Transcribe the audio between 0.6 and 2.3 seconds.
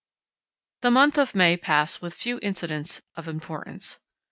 The month of May passed with